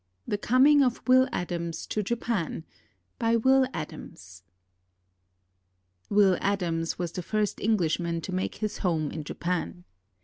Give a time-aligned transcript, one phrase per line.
[0.27, 2.63] THE COMING OF WILL ADAMS TO JAPAN
[3.21, 4.41] [Will Adams
[6.09, 9.83] was the first Englishman to make his home in Japan.